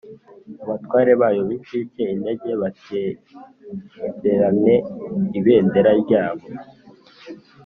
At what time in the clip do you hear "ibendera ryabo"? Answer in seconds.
5.37-6.45